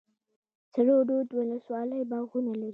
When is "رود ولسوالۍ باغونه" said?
1.09-2.51